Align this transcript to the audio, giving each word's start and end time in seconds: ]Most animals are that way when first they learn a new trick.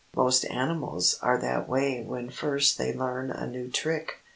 ]Most 0.15 0.45
animals 0.45 1.19
are 1.21 1.37
that 1.37 1.69
way 1.69 2.01
when 2.01 2.31
first 2.31 2.79
they 2.79 2.91
learn 2.91 3.29
a 3.29 3.45
new 3.45 3.69
trick. 3.69 4.17